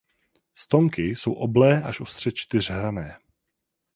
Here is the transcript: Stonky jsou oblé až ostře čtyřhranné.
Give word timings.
Stonky 0.55 1.01
jsou 1.05 1.33
oblé 1.33 1.81
až 1.83 2.01
ostře 2.01 2.31
čtyřhranné. 2.31 3.19